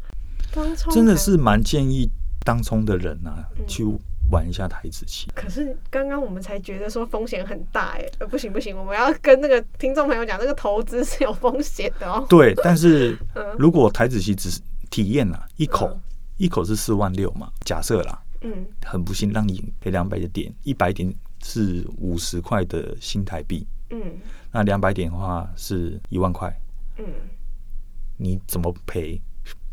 [0.56, 2.08] 嗯、真的是蛮建议
[2.44, 3.84] 当冲的人啊，嗯、去。
[4.30, 12.26] 玩一下台子期，可是刚刚我们才觉得说风险很大哎，呃不行不行，我们要跟那个听众朋友讲，那个投资是有风险的哦。
[12.28, 13.16] 对，但是
[13.58, 14.60] 如果台子期只是
[14.90, 16.00] 体验啊，一口、嗯、
[16.36, 24.00] 一口是四万六嘛，假设啦，嗯，很不幸让你赔两百的点，一百点是五十块的新台币，嗯，
[24.50, 26.52] 那两百点的话是一万块，
[26.98, 27.04] 嗯，
[28.16, 29.20] 你怎么赔？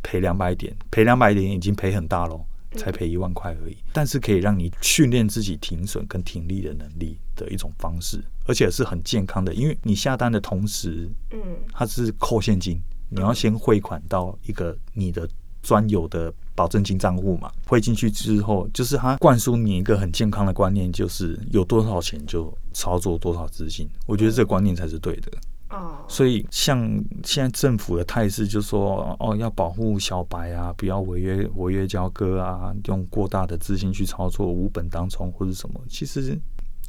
[0.03, 2.43] 赔两百点，赔两百点已经赔很大喽。
[2.77, 11.39] 才赔一万块而已，但是可以让你训练自己停损跟停利的能力的一种方式，而且是很健康的，因为你下单的同时，嗯，
[11.73, 12.79] 它是扣现金，
[13.09, 15.27] 你要先汇款到一个你的
[15.61, 25.31] 专有的保证金账户嘛，汇进去之后，就是它灌输你一个很健康的观念，就是有多少钱就操作多少资金，我觉得这个观念才是对的。
[25.71, 26.79] 哦，所以像
[27.23, 35.81] 现在政府的态势，就是说哦，要保护小白啊，不要违约违约交割啊，用过大的资金去操作无本当冲或者什么。
[35.89, 36.37] 其实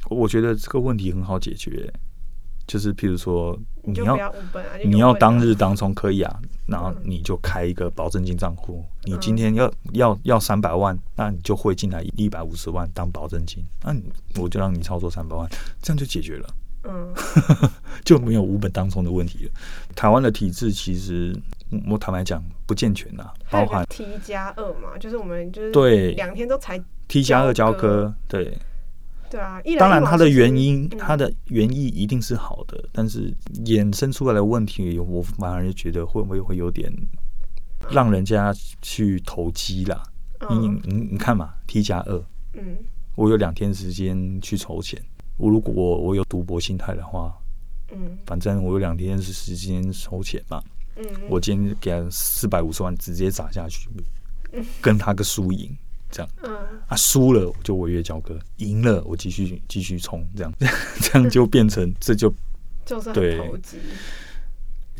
[0.09, 1.89] 我觉得这个问题很好解决，
[2.67, 4.33] 就是譬如说你要
[4.83, 13.95] 你要当日当冲可以啊，然后你就开一个保证金账户，你今天要要要三百万，那你就汇进来一百五十万当保证金，那
[14.41, 15.49] 我就让你操作三百万，
[15.81, 16.49] 这样就解决了。
[16.83, 17.13] 嗯，
[18.03, 19.51] 就没有无本当中的问题了。
[19.95, 21.33] 台湾的体制其实，
[21.89, 28.57] 我坦白讲不健全呐，包含 T 加二嘛，就是我们就是对两天都才 T 加二交割，对
[29.29, 29.61] 对啊。
[29.79, 33.33] 当然，它的原因，它的原意一定是好的，但是
[33.65, 36.91] 衍生出来的问题，我反而觉得会不会会有点
[37.89, 40.03] 让人家去投机啦。
[40.49, 42.21] 你你你看嘛，T 加二，
[42.53, 42.77] 嗯，
[43.15, 45.01] 我有两天时间去筹钱。
[45.37, 47.33] 我如果我我有赌博心态的话，
[47.91, 50.63] 嗯，反正我有两天是时间筹钱嘛，
[50.95, 53.89] 嗯，我今天给他四百五十万直接砸下去，
[54.51, 55.75] 嗯，跟他个输赢
[56.11, 56.55] 这样，嗯，
[56.87, 60.53] 啊输了我就违约交割，赢了我继续继续冲，这样
[61.01, 62.31] 这样就变成这就
[62.85, 63.77] 就是很投机。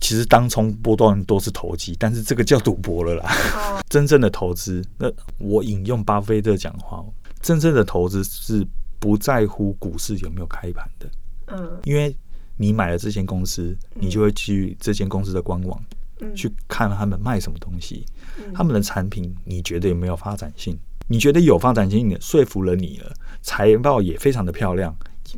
[0.02, 3.32] 其实当冲波段都是投机，但是这个叫赌博了啦。
[3.56, 7.06] 哦， 真正的投资，那我引用巴菲特讲话，
[7.40, 8.68] 真正的投资是。
[9.04, 11.12] 不在乎股市有没有开盘的，
[11.48, 12.16] 嗯，因为
[12.56, 15.78] 你买了这间公司，你就会去这间公司的官网，
[16.22, 18.06] 嗯，去看他们卖什么东西，
[18.38, 20.80] 嗯，他们的产品你觉得有没有发展性？
[21.10, 24.96] 你觉得有发展性，说服了你了，财报也非常的漂亮，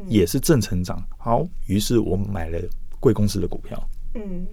[0.07, 1.03] 也是正成长。
[1.17, 2.61] 好，于是我买了
[2.99, 3.89] 贵公司的股票。
[4.13, 4.45] 嗯，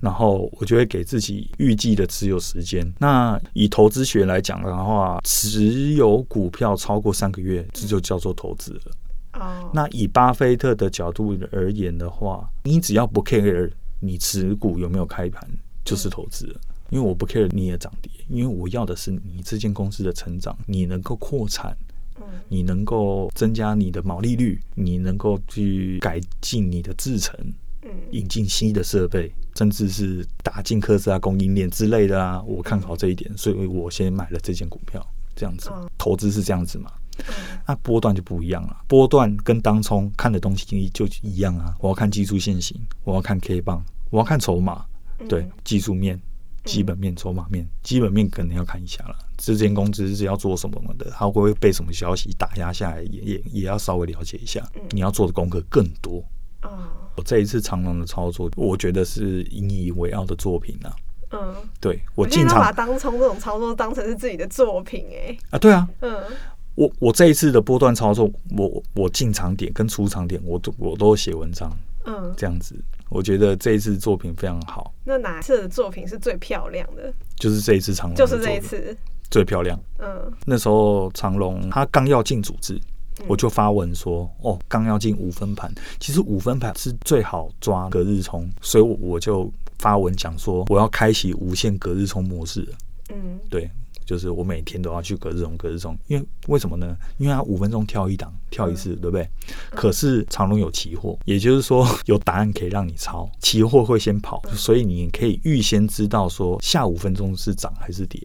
[0.00, 2.84] 然后我就会给自己预计的持有时间。
[2.98, 8.80] 那以投资学来讲的话，持有股票超过三个月，这就叫做投资了。
[9.40, 15.48] 哦，那以巴菲特的角度而言的话，你只要不 care 你持股有没有开盘，
[15.84, 16.60] 就是投资了。
[16.90, 21.76] 因为我不 care 你也涨跌，因为我要的是你这间公司的成长，你能够扩产，
[22.48, 27.34] 你能够增加你的毛利率，你能够去改进你的制程。
[28.12, 35.04] 引进新的设备，甚至是打进科斯啊供应链之类的啊，我看好这一点，所以我先买了这件股票。
[35.36, 36.92] 这样子，投资是这样子嘛？
[37.66, 41.74] 那波段就不一样了，波段跟当冲看的东西就一样啊。
[41.80, 44.84] 我要看技术线型，我要看 K 棒，我要看筹码，
[45.28, 46.20] 对，技术面、
[46.62, 49.16] 基本面、筹码面，基本面可能要看一下了。
[49.36, 51.10] 这间公司是要做什么的？
[51.10, 53.02] 它会不会被什么消息打压下来？
[53.02, 54.64] 也也也要稍微了解一下。
[54.90, 56.22] 你要做的功课更多。
[57.16, 60.90] 我这一次长龙的操作，我觉得是引以为傲的作品啊。
[61.30, 65.38] 嗯，对我经常把当冲这种操作当成是自己的作品哎、欸。
[65.50, 65.88] 啊，对啊。
[66.00, 66.16] 嗯。
[66.76, 71.70] 我我这一次的波段操作，我我进场点跟出场点，我都我都写文章。
[72.04, 72.34] 嗯。
[72.36, 72.74] 这样子，
[73.08, 74.92] 我觉得这一次作品非常好。
[75.04, 77.12] 那哪一次的作品是最漂亮的？
[77.36, 78.96] 就是这一次长龙，就是这一次
[79.30, 79.78] 最漂亮。
[79.98, 80.32] 嗯。
[80.44, 82.80] 那时候长龙他刚要进组织。
[83.26, 92.68] 我就发文说，哦，刚要进五分盘，其实五分盘是最好抓隔日冲，所以我我就发文讲说，我要开启无限隔日冲模式。
[93.10, 93.70] 嗯，对，
[94.04, 96.96] 就是我每天都要去隔日冲，隔日冲，因为为什么呢？
[97.18, 99.28] 因为它五分钟跳一档，跳一次，对不对？
[99.70, 108.20] 可是长龙有期货，也就是说 有答案可以让你抄，期货会先跑，所以你可以预先知道说下五分钟是涨还是跌。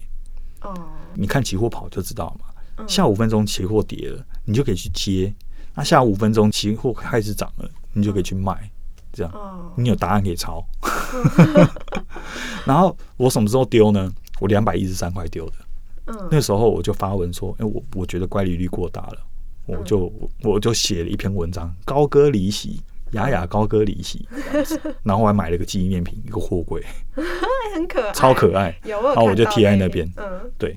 [0.62, 0.74] 哦，
[1.14, 2.48] 你看期货跑就知道嘛。
[2.88, 5.32] 下五分钟期货跌了，你就可以去接；
[5.76, 8.68] 那下午五分钟期货开始涨了，你就可以去卖。
[9.14, 9.32] 这样，
[9.78, 10.66] 你有答案可以抄。
[12.66, 14.12] 然后我什么时候丢呢？
[14.40, 15.54] 我两百一十三块丢的。
[16.32, 19.18] 那时候我就发文说：“哎，我我觉得乖离率过大了。”
[19.68, 22.82] 我就我就写了一篇文章，高歌离席，
[23.12, 24.28] 雅雅高歌离席。
[25.06, 26.84] 然后我还买了个纪念品，一个货柜，
[27.76, 28.76] 很可爱，超可爱。
[28.84, 30.12] 然后我就贴在那边。
[30.18, 30.76] 嗯，对。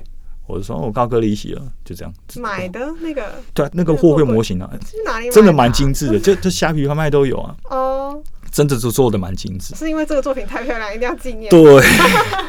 [0.53, 2.15] 我就说，我高歌离席了，就这样。
[2.37, 7.57] 买的那个，对，那个货柜模型啊，是哪里真的蛮精致的，就就虾皮拍卖都有啊。
[7.71, 9.75] 哦，真的是做的蛮精致。
[9.75, 11.49] 是因为这个作品太漂亮，一定要纪念。
[11.49, 11.83] 对，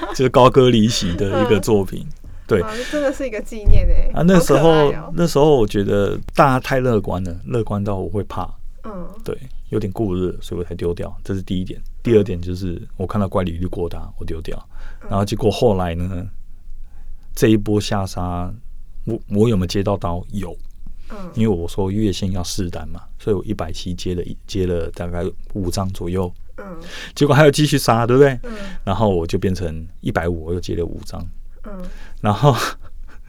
[0.10, 2.06] 就是高歌离席的一个作品。
[2.46, 2.62] 对，
[2.92, 4.20] 真的是一个纪念哎。
[4.20, 8.44] 啊，那时候那时候我觉得大家太乐观了，乐观到我会怕。
[8.84, 9.34] 嗯，对，
[9.70, 11.16] 有点过热，所以我才丢掉。
[11.24, 11.82] 这是第一点。
[12.04, 14.62] 第二点就是我看到乖离率过大，我丢掉。
[15.10, 16.28] 然后结果后来呢？
[17.36, 18.54] 这一波下杀，
[19.06, 20.24] 我我有没有接到刀？
[20.32, 20.56] 有，
[21.10, 26.78] 嗯，因为我说月线要试单嘛，所以我一百七接了接了大概五张左右，嗯，
[27.16, 28.40] 结果还有继续杀，对不对？
[28.44, 28.52] 嗯，
[28.84, 31.26] 然后我就变成一百五，我又接了五张，
[31.64, 31.82] 嗯，
[32.22, 32.56] 然后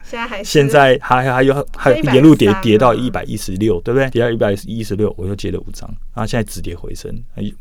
[0.03, 4.07] 现在还现在还还有还有沿路跌跌到一百一十六，对不对？
[4.11, 7.11] 跌到一百一十六，我又接了五张，然后现在止跌回升，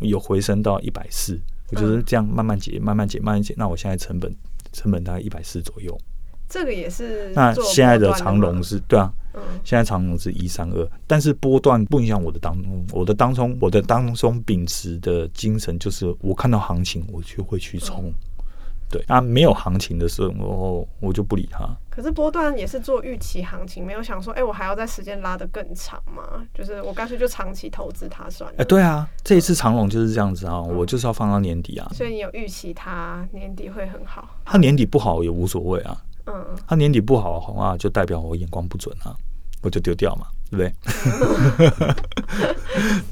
[0.00, 3.54] 有回升到一百四，我就是这样慢慢解，慢慢解，慢慢解。
[3.56, 4.30] 那我现在成本
[4.72, 5.98] 成本大概一百四左右。
[6.54, 7.32] 这个也是。
[7.34, 18.14] 那现在的长龙是对啊，嗯，现在长龙是一三二，但是波段不影响我的当中，我的当中，我的当中秉持的精神就是，我看到行情我就会去冲，嗯、
[18.88, 21.68] 对啊，没有行情的时候，我我就不理它。
[21.90, 26.22] 可是波段也是做预期行情，没有想说，哎，我还要在时间拉得更长嘛？
[26.54, 28.56] 就是我干脆就长期投资它算了。
[28.58, 31.90] 哎，对啊，这一次长龙就是这样子啊，嗯、我就是要放到年底啊。
[31.92, 34.28] 所以你有预期它年底会很好？
[34.44, 36.00] 它年底不好也无所谓啊。
[36.26, 39.16] 嗯，他年底不好红啊，就代表我眼光不准啊，
[39.64, 41.94] 我就丢掉嘛，对不对？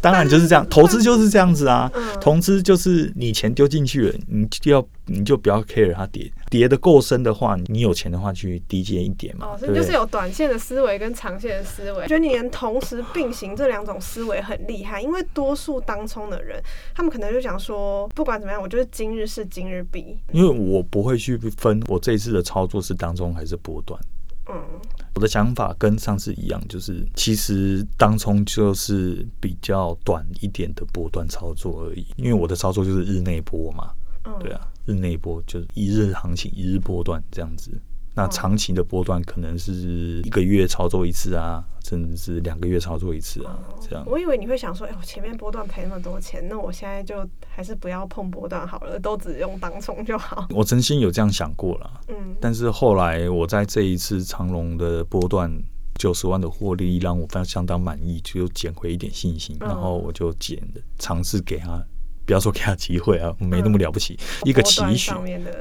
[0.00, 1.90] 当然就是这样，投资就是这样子啊。
[2.20, 9.46] 投资就是你钱丢进去了，你就要你就不要 care 它跌，跌的够深的话，你有钱的话去低接一点嘛。
[9.46, 12.02] 哦，所以就是有短线的思维跟长线的思维。
[12.02, 16.60] 我觉得你能同时并行这两种思维很厉害，因为多数当冲的人，
[16.94, 20.18] 他们可能就想说，不管怎么样，我就是今日事今日毕。
[20.32, 23.98] 因为我不会去分我这一次的操作是当中还是波段。
[24.48, 24.60] 嗯，
[25.14, 33.90] 我的想法跟上次一样，就是其实当冲就是比较短一点的波段操作而已，因为我的操作就是日内波嘛，
[34.40, 37.70] 对啊，日内波就是一日行情一日波段这样子。
[38.14, 44.02] 那长期的波段可能是一个月操作一次啊，甚至是两个月操作一次啊，这样。
[44.06, 50.46] 我以为你会想说，哎，我前面波段赔那么多钱，那我现在就还是不要碰波段好了，都只用当冲就好。
[50.56, 52.34] 我真心有这样想过了，嗯。
[52.40, 55.52] 但是后来我在这一次长龙的波段
[55.96, 61.78] 九十万的获利，让我非常相当满意，就捡回一点信心，然后我就捡的尝试给他，
[62.24, 65.12] 不要说给他机会啊，我没那么了不起，一个期许，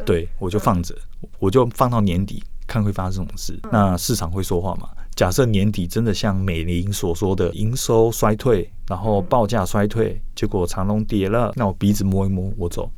[0.06, 0.96] 对我就放着。
[1.40, 4.88] 我就放到年底看会发生什么事，那市场会说话嘛？
[5.16, 12.90] 假设年底真的像美林所说的营收衰退，然后报价衰退，结果长荣跌了，那我鼻子摸一摸，我走。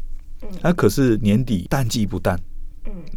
[0.62, 2.40] 那可是年底淡季不淡，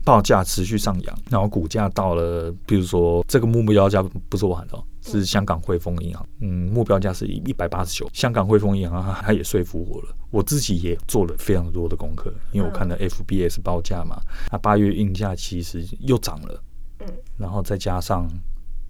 [0.05, 4.83] 报价持续上扬，然后股价到了，比如说这个目标价不是我喊的。
[5.09, 8.11] 是香港汇丰银行，嗯，目标价是一百八十九。
[8.13, 10.09] 香港汇丰银行，它也说服我了。
[10.33, 16.61] 我自己也做了非常多的功课，因为我看了 FBS 报价嘛，它八月运价其实又涨了，
[16.99, 17.07] 嗯，
[17.39, 18.29] 然后再加上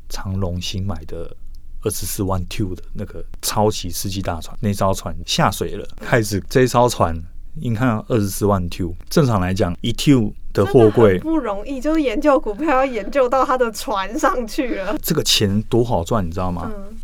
[0.08, 1.34] 长隆新买的
[1.82, 7.16] 二十四万 Q 的那个超级世纪大船，那艘船下水了，开始这艘船，
[7.54, 16.72] 你看二十四万 Q，正常来讲一 Q 的货柜不容易，就是研究股票要研究到它的船上去了，这个钱多好赚，你知道吗？
[16.74, 16.95] 嗯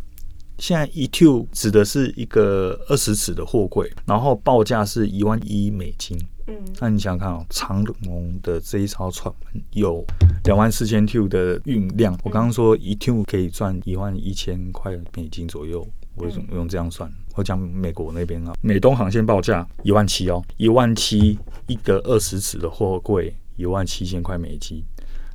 [0.57, 6.17] 现在一 Q 指的是一个二十尺的货柜，然后报价是一万一美金。
[6.47, 9.33] 嗯，那你想想看哦，长龙的这一艘船
[9.71, 10.05] 有
[10.43, 12.17] 两万四千 Q 的运量。
[12.23, 15.85] 我刚刚说一 Q 可以赚一万一千块美金左右，
[16.15, 17.09] 我用用这样算。
[17.35, 24.83] 我讲美国那边啊，美东航线报价一万七哦，一万七一个二十尺的货柜，一万七千块美金。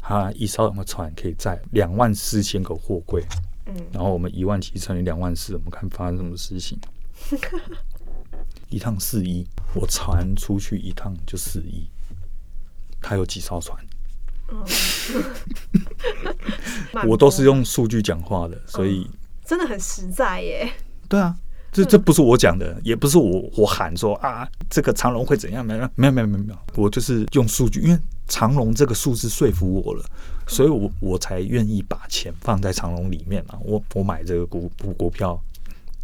[0.01, 3.23] 它一艘船可以载两万四千个货柜。
[3.93, 6.79] 然后我们一万七乘以两万四，我们看发生什么事情。
[8.69, 11.89] 一趟四亿，我船出去一趟就四亿。
[13.01, 13.79] 他有几艘船？
[17.07, 19.09] 我都是用数据讲话的，所以
[19.45, 20.71] 真的很实在耶。
[21.09, 21.37] 对啊，
[21.79, 25.65] 这这不是我讲的，也不是我我喊说啊，这个长隆会怎样？
[25.65, 27.99] 没有没有没有没有没有，我就是用数据，因为。
[28.31, 30.05] 长隆这个数字说服我了，
[30.47, 33.59] 所以我我才愿意把钱放在长隆里面嘛。
[33.65, 35.41] 我我买这个股股股票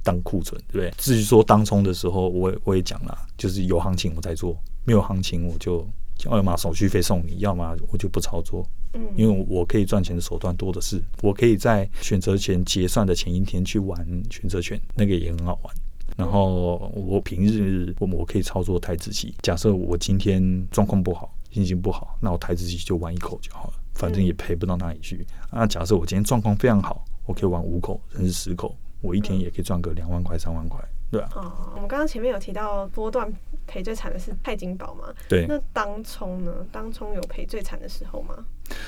[0.03, 0.91] 当库存，对不对？
[0.97, 4.57] 至于说当冲的时候，我我也讲了，就是有行情我再做，
[4.87, 5.87] 没有行情我就
[6.25, 8.67] 要么手续费送你，要么我就不操作。
[8.95, 13.99] 嗯，因为我可以赚钱的手段多的是，我可以在选择权结算的前一天去玩
[14.31, 15.75] 选择权，那个也很好玩。
[16.17, 21.35] 然后我平日我我可以操作台子期，假设我今天状况不好。
[21.51, 25.25] 心情不好，那我台子期就玩一口就好了，反正也赔不到哪里去。
[25.53, 31.31] 那、啊、假设我今天状况非常好，我可以玩五口甚至十口，我一天也可以赚个两万块、三万块，对啊。
[31.37, 33.33] 哦，我们刚刚前面有提到波段
[33.67, 35.09] 赔最惨的是泰金宝嘛？
[35.29, 35.47] 对。
[35.49, 36.51] 那当冲呢？
[36.73, 38.35] 当冲有赔最惨的时候吗？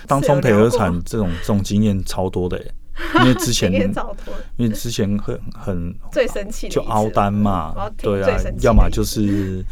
[0.08, 2.74] 当冲赔而惨这种这种经验超多的耶，
[3.22, 9.64] 因为之前因为之前很很最生气就凹单嘛，对啊，要么就是。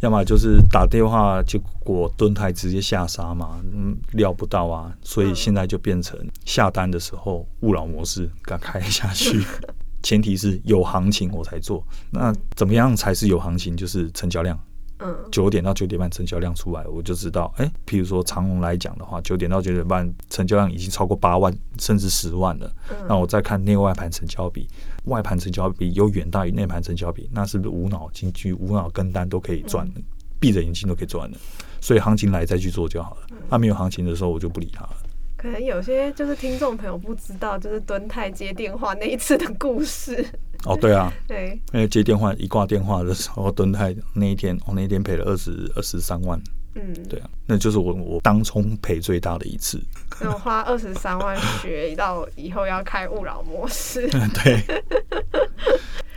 [0.00, 9.42] 要么就是打电话，结果蹲台直接下杀嘛，嗯，料不到啊，所以现在就变成下单的时候勿扰模式，给它开下去。
[10.06, 13.76] 前提是有行情我才做，那怎么样才是有行情？
[13.76, 14.56] 就是成交量。
[15.00, 22.72] 嗯，九点到九点半成交量出来，我就知道，哎、欸，譬如说长龙来讲的话，九点到九点半成交量已经超过八万甚至十万了。
[22.90, 24.68] 嗯，那我再看内外盘成交比，
[25.06, 30.00] 外盘成交比有远大于内盘成交比，那是不是无脑进去、无脑跟单都可以赚的，
[30.38, 31.38] 闭着眼睛都可以赚的？
[31.80, 33.26] 所以行情来再去做就好了。
[33.48, 34.96] 那、啊、没有行情的时候，我就不理他了。
[35.36, 40.24] 可能有些就是听众朋友不知道，就是敦泰接电话那一次的故事。
[40.64, 46.40] 哦，对啊， 对，因为接电话一挂电话的时候，敦泰那一天，我那一天赔了二十二十三万，
[46.74, 49.80] 嗯，对啊，那就是我我当冲赔最大的一次。
[50.20, 54.08] 那我花二十三万学到以后要开勿扰模式，
[54.42, 54.62] 对。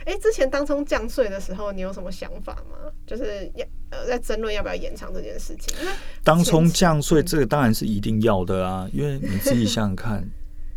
[0.04, 2.90] 哎，之前当冲降税的时候，你有什么想法吗？
[3.06, 5.76] 就是要呃在争论要不要延长这件事情。
[5.80, 5.92] 因为
[6.24, 10.28] 当冲降税这个当然是一定要的啊，因为你自己想想看，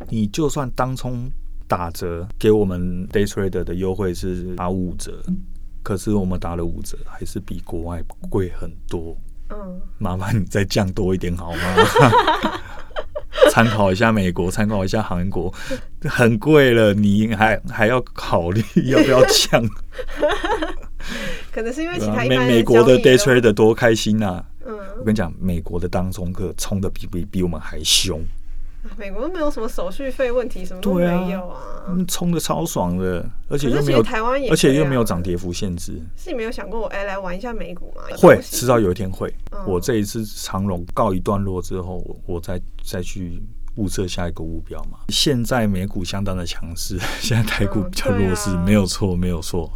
[0.09, 1.29] 你就算当冲。
[1.65, 5.23] 打折给我们 day trader 的优惠是打五折，
[5.81, 9.17] 可是我们打了五折，还是比国外贵很多。
[9.49, 11.59] 嗯，麻烦你再降多一点好吗？
[13.53, 15.53] 参考一下美国，参考一下韩国，
[16.09, 19.63] 很贵了，你还还要考虑要不要降？
[21.51, 24.45] 可能是因为其他一美美国的 day trader 多开心呐、啊！
[24.65, 28.19] 嗯，我跟你讲，美国的当冲客冲的比比比我们还凶。
[28.97, 36.01] 美国都没有什么手续费问题，什么都没有啊，冲的超爽的，而且又没有台湾也，而且又没有涨跌幅限制。
[36.17, 38.03] 是你没有想过我哎来玩一下美股吗？
[38.17, 39.33] 会，迟早有一天会。
[39.65, 43.41] 我这一次长龙告一段落之后，我再再去
[43.77, 44.99] 物色下一个目标嘛。
[45.09, 49.71] 现在美股相当的强势， 现在台股比较弱势，没有错，没有错，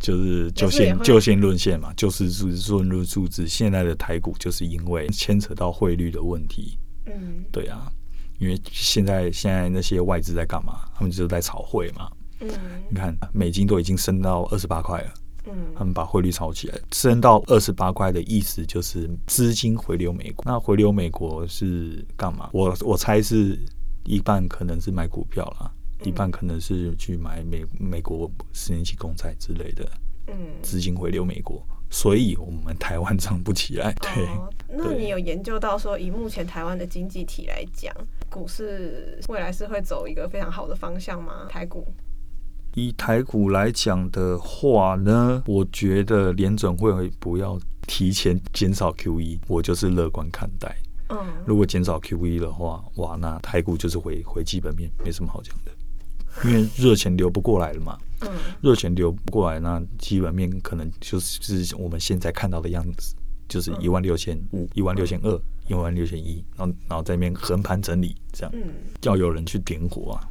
[0.00, 2.24] 就是就线就线论线嘛，就是
[2.70, 3.46] 论论数字。
[3.46, 7.92] 现在的台股就是因为牵扯到汇率的问题，嗯，对啊。
[8.38, 10.80] 因为现在现在那些外资在干嘛？
[10.94, 12.10] 他们就是在炒汇嘛。
[12.40, 12.48] 嗯，
[12.90, 15.14] 你看美金都已经升到二十八块了。
[15.48, 20.44] 嗯，他们把汇率炒起来，升到二十八块的意思就是资金回流美国。
[20.44, 22.50] 那回流美国是干嘛？
[22.52, 23.58] 我我猜是
[24.04, 25.70] 一半可能是买股票啦，
[26.04, 29.88] 一半可能是去买美美国十年期公债之类的。
[30.26, 31.64] 嗯，资金回流美国。
[31.90, 33.92] 所以我们台湾涨不起来。
[33.94, 37.94] 对，哦，那你有研究到说，以目前台湾的经济体来讲，
[38.28, 41.46] 股市未来是会走一个非常好的方向吗？
[41.48, 41.86] 台股？
[42.74, 50.76] 以台股来讲的话呢，我觉得联准会不要提前减少 QE，我就是乐观看待。
[51.08, 55.70] 嗯，如果减少 QE 的话，哇，那台股就是回回基本面，没什么好讲的。
[56.44, 58.28] 因为热钱流不过来了嘛，嗯，
[58.60, 63.14] 热钱流不过来，那基本面可能就是我们现在看到的样子，
[63.48, 68.52] 就是一万六千五、一万六千二、一万六千一，然后然后在那边横盘整理，这样，
[69.02, 70.28] 要有人去点火啊，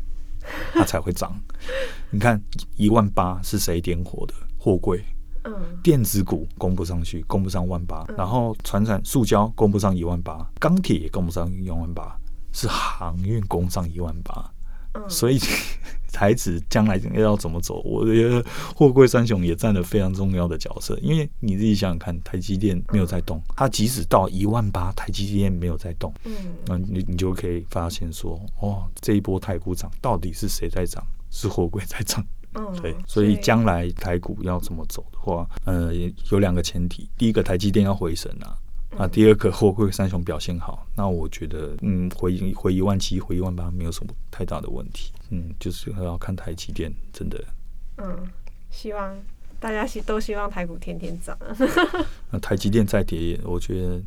[0.73, 1.33] 它才会涨。
[2.11, 2.41] 你看
[2.77, 4.33] 一万八是谁点火的？
[4.57, 5.03] 货柜，
[5.43, 5.53] 嗯，
[5.83, 12.15] 电子股供不上去，供不上万八，然后船产、塑胶供不上一万八，钢铁也供不上一万八，
[12.51, 14.51] 是航运供上一万八。
[15.07, 15.39] 所以
[16.11, 17.81] 台指将来要怎么走？
[17.83, 18.43] 我觉得
[18.73, 20.97] 货柜三雄也占了非常重要的角色。
[21.01, 26.33] 因为你自己想想看，台积电没有在动，它即使到一万八，台积电没有在动，嗯，
[26.67, 31.05] 那你你就可以发现说，哦，这一波台股涨到底是谁在涨？
[31.29, 32.25] 是货柜在涨。
[32.53, 32.95] 嗯，对。
[33.05, 35.91] 所以将来台股要怎么走的话，呃，
[36.31, 38.55] 有两个前提，第一个台积电要回神啊。
[38.97, 45.11] 啊，第二个货柜三雄表现好，那我觉得，嗯，回回一万七，回一万八没有什么太大的问题。
[45.29, 47.43] 嗯，就是要看台积电，真的。
[47.97, 48.27] 嗯，
[48.71, 49.17] 希望
[49.59, 51.37] 大家希都希望台股天天涨。
[52.31, 54.01] 那台积电再跌，我觉得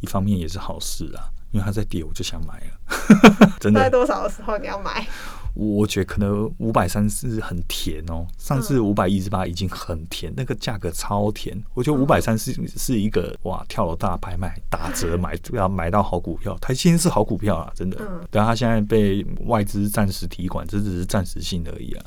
[0.00, 3.50] 一方面也是好事啊，因为它在跌，我就想买了。
[3.60, 3.80] 真的。
[3.80, 5.06] 在多少的时候你要买？
[5.54, 11.60] 我觉得可能五百三是很甜哦，上次五百一十八已经很甜，那个价格超甜。
[11.74, 17.98] 我觉得五百三是是一个哇，跳楼大拍卖打折买要买到好股票，台积电是好股票啊，真的。
[18.30, 22.04] 但它现在被外资暂时提款，这只是暂时性而已啊。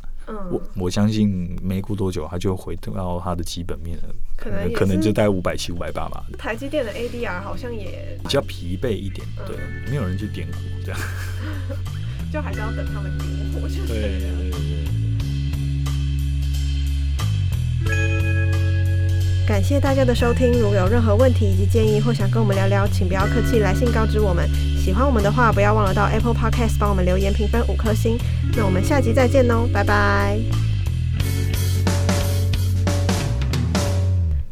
[0.49, 4.03] 我我相信没过多久，它就回到它的基本面了，
[4.37, 6.25] 可能可能就大概五百七、五百八吧。
[6.37, 9.57] 台积电的 ADR 好像也比较疲惫一点，对，
[9.89, 10.99] 没有人去点股这样。
[12.33, 14.09] 就还是要等他们点火，就对了。
[19.47, 24.49] 感谢大家的收听，如果有任何问题以及建议，或想跟我们聊聊，请不要客气，来信告知我们。
[24.83, 28.17] 喜欢我们的话，不要忘了到 Apple Podcast 帮我们留言评分五颗星。
[28.57, 30.39] 那我们下集再见喽，拜拜。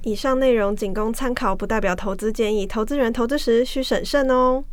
[0.03, 4.65] 以上内容仅供参考，不代表投资建议，投资人投资时需审慎哦。